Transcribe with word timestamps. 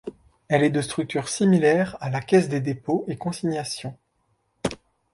Elle 0.47 0.63
est 0.63 0.71
de 0.71 0.81
structure 0.81 1.29
similaire 1.29 1.95
à 1.99 2.09
la 2.09 2.21
caisse 2.21 2.49
des 2.49 2.59
dépôts 2.59 3.05
et 3.07 3.17
consignations. 3.17 3.95